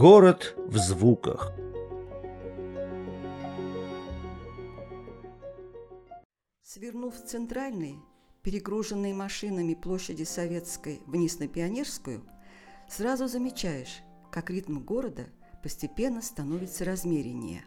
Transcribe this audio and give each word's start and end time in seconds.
Город 0.00 0.54
в 0.66 0.78
звуках. 0.78 1.52
Свернув 6.62 7.14
с 7.14 7.20
центральной, 7.20 7.96
перегруженной 8.42 9.12
машинами 9.12 9.74
площади 9.74 10.22
Советской 10.22 11.02
вниз 11.04 11.38
на 11.38 11.48
Пионерскую, 11.48 12.22
сразу 12.88 13.28
замечаешь, 13.28 14.00
как 14.32 14.48
ритм 14.48 14.78
города 14.78 15.26
постепенно 15.62 16.22
становится 16.22 16.86
размереннее. 16.86 17.66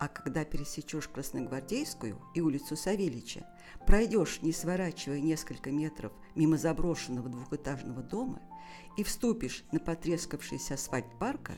А 0.00 0.08
когда 0.08 0.44
пересечешь 0.44 1.08
Красногвардейскую 1.08 2.18
и 2.34 2.40
улицу 2.40 2.74
Савельича, 2.74 3.46
пройдешь, 3.86 4.40
не 4.42 4.50
сворачивая 4.50 5.20
несколько 5.20 5.70
метров 5.70 6.12
мимо 6.34 6.56
заброшенного 6.56 7.28
двухэтажного 7.28 8.02
дома 8.02 8.40
и 8.96 9.04
вступишь 9.04 9.64
на 9.72 9.78
потрескавшийся 9.78 10.74
асфальт 10.74 11.06
парка, 11.18 11.52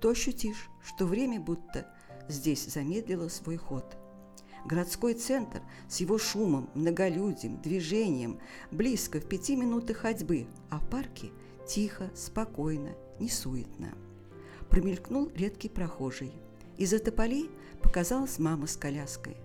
то 0.00 0.10
ощутишь, 0.10 0.70
что 0.82 1.06
время 1.06 1.40
будто 1.40 1.92
здесь 2.28 2.66
замедлило 2.66 3.28
свой 3.28 3.56
ход– 3.56 3.96
Городской 4.64 5.14
центр 5.14 5.62
с 5.88 5.98
его 5.98 6.18
шумом, 6.18 6.68
многолюдием, 6.74 7.60
движением 7.62 8.38
близко 8.70 9.20
в 9.20 9.26
пяти 9.26 9.56
минутах 9.56 9.98
ходьбы, 9.98 10.46
а 10.68 10.78
в 10.78 10.90
парке 10.90 11.30
тихо, 11.66 12.10
спокойно, 12.14 12.90
несуетно. 13.18 13.94
Промелькнул 14.68 15.30
редкий 15.34 15.68
прохожий. 15.68 16.32
Из-за 16.78 17.00
тополей 17.00 17.50
показалась 17.82 18.38
мама 18.38 18.68
с 18.68 18.76
коляской. 18.76 19.36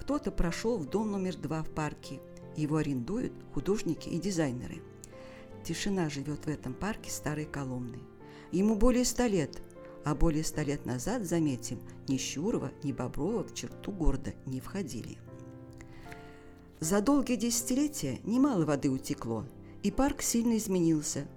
Кто-то 0.00 0.30
прошел 0.30 0.78
в 0.78 0.88
дом 0.88 1.12
номер 1.12 1.36
два 1.36 1.62
в 1.62 1.68
парке. 1.68 2.18
Его 2.56 2.76
арендуют 2.76 3.32
художники 3.52 4.08
и 4.08 4.18
дизайнеры. 4.18 4.82
Тишина 5.64 6.08
живет 6.08 6.46
в 6.46 6.48
этом 6.48 6.72
парке 6.72 7.10
старой 7.10 7.44
Коломны. 7.44 7.98
Ему 8.52 8.74
более 8.74 9.04
ста 9.04 9.28
лет, 9.28 9.62
а 10.04 10.14
более 10.14 10.44
ста 10.44 10.62
лет 10.62 10.86
назад, 10.86 11.24
заметим, 11.24 11.78
ни 12.08 12.16
Щурова, 12.16 12.72
ни 12.82 12.92
Боброва 12.92 13.44
в 13.44 13.54
черту 13.54 13.92
города 13.92 14.32
не 14.46 14.60
входили. 14.60 15.18
За 16.80 17.00
долгие 17.00 17.36
десятилетия 17.36 18.18
немало 18.24 18.64
воды 18.64 18.90
утекло, 18.90 19.44
и 19.82 19.90
парк 19.90 20.22
сильно 20.22 20.56
изменился. 20.56 21.28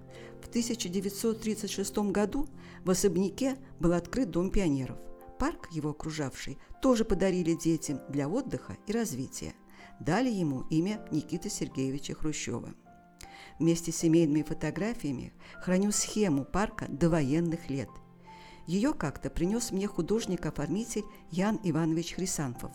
В 0.42 0.48
1936 0.48 1.98
году 2.10 2.48
в 2.84 2.90
особняке 2.90 3.56
был 3.78 3.92
открыт 3.92 4.30
Дом 4.30 4.50
пионеров. 4.50 4.96
Парк, 5.38 5.68
его 5.70 5.90
окружавший, 5.90 6.58
тоже 6.82 7.04
подарили 7.04 7.54
детям 7.54 8.00
для 8.08 8.28
отдыха 8.28 8.76
и 8.86 8.92
развития. 8.92 9.54
Дали 10.00 10.30
ему 10.30 10.62
имя 10.70 11.06
Никиты 11.10 11.50
Сергеевича 11.50 12.14
Хрущева. 12.14 12.74
Вместе 13.58 13.92
с 13.92 13.96
семейными 13.96 14.42
фотографиями 14.42 15.32
храню 15.62 15.92
схему 15.92 16.44
парка 16.44 16.86
до 16.88 17.08
военных 17.08 17.70
лет– 17.70 17.88
ее 18.66 18.92
как-то 18.92 19.30
принес 19.30 19.70
мне 19.70 19.86
художник-оформитель 19.86 21.04
Ян 21.30 21.60
Иванович 21.62 22.14
Хрисанфов. 22.14 22.72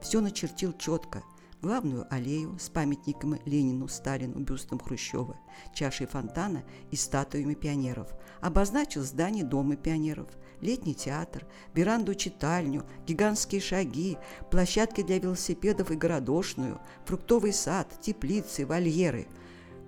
Все 0.00 0.20
начертил 0.20 0.72
четко. 0.72 1.22
Главную 1.60 2.06
аллею 2.08 2.56
с 2.60 2.68
памятниками 2.68 3.40
Ленину, 3.44 3.88
Сталину, 3.88 4.38
бюстом 4.38 4.78
Хрущева, 4.78 5.36
чашей 5.74 6.06
фонтана 6.06 6.62
и 6.92 6.96
статуями 6.96 7.54
пионеров. 7.54 8.14
Обозначил 8.40 9.02
здание 9.02 9.44
Дома 9.44 9.74
пионеров, 9.74 10.28
летний 10.60 10.94
театр, 10.94 11.44
веранду-читальню, 11.74 12.84
гигантские 13.06 13.60
шаги, 13.60 14.18
площадки 14.52 15.02
для 15.02 15.18
велосипедов 15.18 15.90
и 15.90 15.96
городошную, 15.96 16.80
фруктовый 17.04 17.52
сад, 17.52 17.92
теплицы, 18.00 18.64
вольеры. 18.64 19.26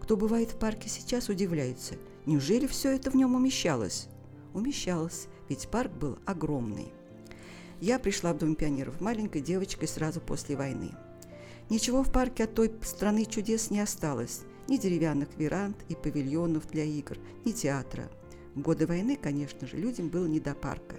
Кто 0.02 0.16
бывает 0.16 0.50
в 0.50 0.58
парке 0.58 0.88
сейчас, 0.88 1.28
удивляется. 1.28 1.94
Неужели 2.26 2.66
все 2.66 2.96
это 2.96 3.12
в 3.12 3.14
нем 3.14 3.36
умещалось? 3.36 4.08
Умещалось 4.54 5.28
ведь 5.50 5.68
парк 5.68 5.90
был 5.92 6.18
огромный. 6.26 6.92
Я 7.80 7.98
пришла 7.98 8.32
в 8.32 8.38
Дом 8.38 8.54
пионеров 8.54 9.00
маленькой 9.00 9.42
девочкой 9.42 9.88
сразу 9.88 10.20
после 10.20 10.56
войны. 10.56 10.92
Ничего 11.70 12.02
в 12.02 12.12
парке 12.12 12.44
от 12.44 12.54
той 12.54 12.72
страны 12.82 13.24
чудес 13.24 13.70
не 13.70 13.80
осталось. 13.80 14.40
Ни 14.68 14.76
деревянных 14.76 15.28
веранд 15.36 15.76
и 15.88 15.94
павильонов 15.94 16.68
для 16.68 16.84
игр, 16.84 17.16
ни 17.44 17.52
театра. 17.52 18.10
В 18.54 18.60
годы 18.60 18.86
войны, 18.86 19.16
конечно 19.20 19.66
же, 19.66 19.76
людям 19.76 20.08
было 20.08 20.26
не 20.26 20.40
до 20.40 20.54
парка. 20.54 20.96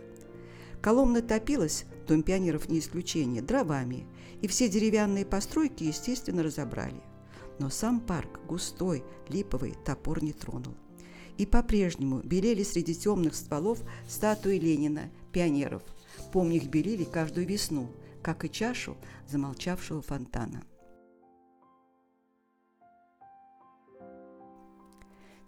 Коломна 0.82 1.22
топилась, 1.22 1.86
Дом 2.08 2.24
пионеров 2.24 2.68
не 2.70 2.80
исключение, 2.80 3.42
дровами, 3.42 4.08
и 4.42 4.48
все 4.48 4.68
деревянные 4.68 5.26
постройки, 5.26 5.84
естественно, 5.84 6.42
разобрали. 6.42 7.02
Но 7.59 7.70
сам 7.70 8.00
парк, 8.00 8.40
густой, 8.48 9.03
липовый, 9.30 9.76
топор 9.86 10.24
не 10.24 10.34
тронул 10.34 10.76
и 11.38 11.46
по-прежнему 11.48 12.20
белели 12.24 12.62
среди 12.62 12.94
темных 12.94 13.34
стволов 13.34 13.80
статуи 14.08 14.58
Ленина, 14.58 15.09
пионеров. 15.32 15.82
Помню, 16.32 16.58
их 16.58 16.68
белили 16.68 17.03
каждую 17.03 17.48
весну, 17.48 17.90
как 18.22 18.46
и 18.46 18.50
чашу 18.50 18.98
замолчавшего 19.28 20.02
фонтана. 20.02 20.64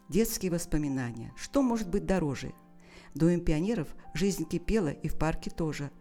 Детские 0.10 0.52
воспоминания. 0.52 1.34
Что 1.36 1.62
может 1.62 1.90
быть 1.90 2.06
дороже? 2.06 2.54
Доме 3.16 3.40
пионеров 3.40 3.88
жизнь 4.14 4.46
кипела 4.46 4.90
и 4.90 5.08
в 5.08 5.18
парке 5.18 5.50
тоже. 5.50 5.92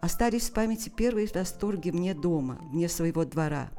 Остались 0.00 0.50
в 0.50 0.52
памяти 0.52 0.88
первые 0.88 1.28
восторги 1.32 1.90
мне 1.90 2.14
дома, 2.14 2.58
вне 2.70 2.88
своего 2.88 3.24
двора. 3.24 3.70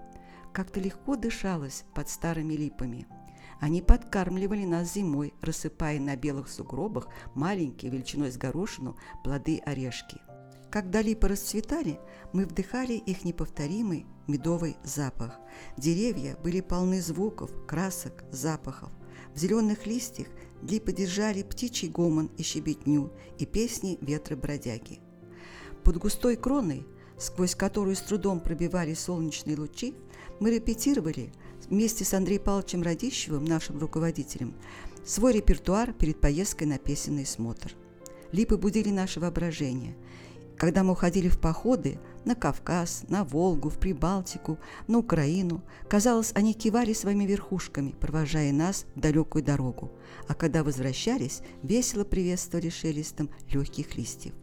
Как-то 0.54 0.80
легко 0.80 1.16
дышалось 1.16 1.86
под 1.94 2.10
старыми 2.10 2.54
липами– 2.54 3.08
они 3.60 3.82
подкармливали 3.82 4.66
нас 4.66 4.94
зимой, 4.94 5.34
рассыпая 5.42 6.00
на 6.00 6.16
белых 6.16 6.48
сугробах 6.48 7.08
маленькие, 7.34 7.92
величиной 7.92 8.32
с 8.32 8.38
горошину, 8.38 8.98
плоды-орешки. 9.24 10.22
Когда 10.70 11.02
липы 11.02 11.28
расцветали, 11.28 12.00
мы 12.34 12.46
вдыхали 12.46 12.94
их 12.94 13.24
неповторимый 13.24 14.06
медовый 14.28 14.78
запах. 14.84 15.40
Деревья 15.78 16.38
были 16.44 16.62
полны 16.62 17.02
звуков, 17.02 17.52
красок, 17.66 18.24
запахов. 18.32 18.90
В 19.34 19.40
зеленых 19.40 19.86
листьях 19.86 20.28
липы 20.62 20.92
держали 20.92 21.44
птичий 21.44 21.88
гомон 21.88 22.30
и 22.38 22.44
щебетню, 22.44 23.12
и 23.38 23.46
песни 23.46 23.98
ветра-бродяги. 24.02 25.00
Под 25.84 25.98
густой 25.98 26.36
кроной, 26.36 26.86
сквозь 27.18 27.56
которую 27.56 27.96
с 27.96 28.02
трудом 28.02 28.42
пробивали 28.42 28.94
солнечные 28.94 29.58
лучи, 29.58 29.96
мы 30.40 30.52
репетировали– 30.52 31.32
вместе 31.70 32.06
с 32.06 32.14
Андреем 32.14 32.44
Павловичем 32.44 32.82
Радищевым, 32.82 33.46
нашим 33.46 33.80
руководителем, 33.80 34.54
свой 35.06 35.34
репертуар 35.34 35.94
перед 35.94 36.20
поездкой 36.20 36.68
на 36.68 36.78
песенный 36.78 37.26
смотр. 37.26 37.74
Липы 38.32 38.58
будили 38.58 38.90
наше 38.90 39.20
воображение. 39.20 39.96
Когда 40.58 40.84
мы 40.84 40.94
уходили 40.94 41.30
в 41.30 41.40
походы 41.40 42.00
на 42.26 42.34
Кавказ, 42.34 43.06
на 43.08 43.24
Волгу, 43.24 43.70
в 43.70 43.78
Прибалтику, 43.78 44.58
на 44.88 44.98
Украину, 44.98 45.62
казалось, 45.88 46.32
они 46.34 46.54
кивали 46.54 46.94
своими 46.94 47.26
верхушками, 47.26 47.92
провожая 47.92 48.52
нас 48.52 48.86
в 48.96 49.00
далекую 49.00 49.44
дорогу, 49.44 49.92
а 50.28 50.34
когда 50.34 50.64
возвращались, 50.64 51.42
весело 51.62 52.04
приветствовали 52.04 52.70
шелестом 52.70 53.30
легких 53.52 53.96
листьев. 53.96 54.34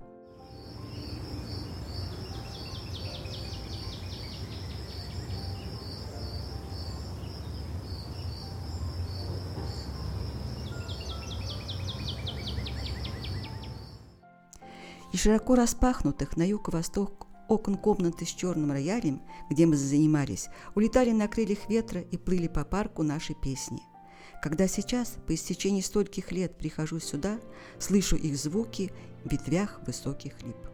И 15.15 15.17
широко 15.17 15.55
распахнутых 15.55 16.37
на 16.37 16.43
юг 16.43 16.73
восток 16.73 17.29
окон 17.49 17.77
комнаты 17.77 18.27
с 18.27 18.31
черным 18.31 18.73
роялем, 18.73 19.23
где 19.49 19.65
мы 19.65 19.77
занимались, 19.77 20.49
улетали 20.75 21.13
на 21.13 21.29
крыльях 21.29 21.69
ветра 21.69 22.01
и 22.01 22.17
плыли 22.17 22.49
по 22.49 22.65
парку 22.65 23.05
наши 23.05 23.33
песни. 23.33 23.81
Когда 24.43 24.67
сейчас, 24.67 25.15
по 25.25 25.35
истечении 25.35 25.83
стольких 25.83 26.33
лет, 26.33 26.59
прихожу 26.59 26.99
сюда, 26.99 27.39
слышу 27.79 28.17
их 28.17 28.37
звуки 28.37 28.91
в 29.25 29.31
ветвях 29.31 29.81
высоких 29.87 30.43
лип. 30.43 30.74